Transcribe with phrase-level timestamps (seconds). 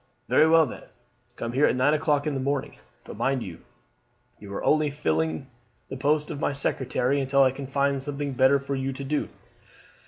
[0.27, 0.85] "Very well, then,
[1.35, 2.79] come here at nine o'clock in the morning.
[3.03, 3.61] But mind you
[4.51, 5.45] are only filling
[5.89, 9.29] the post of my secretary until I can find something better for you to do."